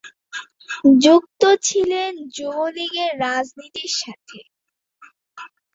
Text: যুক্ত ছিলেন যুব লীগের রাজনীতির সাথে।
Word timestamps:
যুক্ত 1.03 1.41
ছিলেন 1.63 2.11
যুব 2.35 2.57
লীগের 2.75 3.11
রাজনীতির 3.23 3.91
সাথে। 3.99 4.39